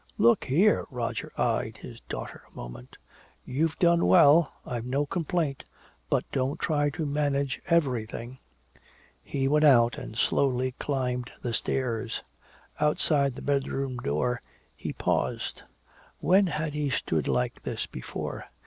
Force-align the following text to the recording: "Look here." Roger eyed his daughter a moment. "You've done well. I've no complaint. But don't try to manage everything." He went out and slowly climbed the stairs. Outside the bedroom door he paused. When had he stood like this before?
"Look 0.17 0.45
here." 0.45 0.87
Roger 0.89 1.31
eyed 1.37 1.77
his 1.77 2.01
daughter 2.09 2.41
a 2.51 2.55
moment. 2.55 2.97
"You've 3.45 3.77
done 3.77 4.07
well. 4.07 4.51
I've 4.65 4.87
no 4.87 5.05
complaint. 5.05 5.63
But 6.09 6.25
don't 6.31 6.59
try 6.59 6.89
to 6.97 7.05
manage 7.05 7.61
everything." 7.67 8.39
He 9.21 9.47
went 9.47 9.63
out 9.65 9.99
and 9.99 10.17
slowly 10.17 10.71
climbed 10.79 11.31
the 11.43 11.53
stairs. 11.53 12.23
Outside 12.79 13.35
the 13.35 13.43
bedroom 13.43 13.97
door 13.97 14.41
he 14.75 14.91
paused. 14.91 15.61
When 16.17 16.47
had 16.47 16.73
he 16.73 16.89
stood 16.89 17.27
like 17.27 17.61
this 17.61 17.85
before? 17.85 18.45